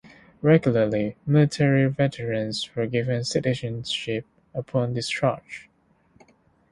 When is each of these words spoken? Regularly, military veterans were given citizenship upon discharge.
Regularly, 0.41 1.15
military 1.27 1.87
veterans 1.87 2.71
were 2.73 2.87
given 2.87 3.23
citizenship 3.23 4.25
upon 4.51 4.95
discharge. 4.95 5.69